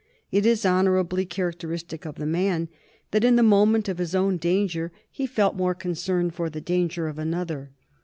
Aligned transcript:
It 0.31 0.47
is 0.47 0.65
honorably 0.65 1.25
characteristic 1.27 2.05
of 2.07 2.15
the 2.15 2.25
man 2.25 2.69
that 3.11 3.23
in 3.23 3.35
the 3.35 3.43
moment 3.43 3.87
of 3.87 3.99
his 3.99 4.15
own 4.15 4.37
danger 4.37 4.91
he 5.11 5.27
felt 5.27 5.55
more 5.55 5.75
concern 5.75 6.31
for 6.31 6.49
the 6.49 6.59
danger 6.59 7.07
of 7.07 7.19
another. 7.19 7.71